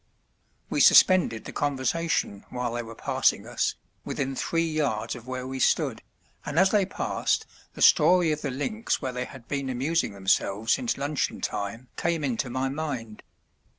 [0.67, 5.59] We suspended the conversation while they were passing us, within three yards of where we
[5.59, 6.01] stood,
[6.43, 10.73] and as they passed the story of the links where they had been amusing themselves
[10.73, 13.21] since luncheon time came into my mind.